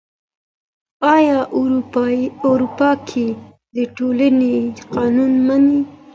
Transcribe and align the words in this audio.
آيا 1.13 1.39
اورپکي 2.45 3.27
د 3.75 3.77
ټولنې 3.95 4.55
قانون 4.95 5.31
مني؟ 5.47 5.79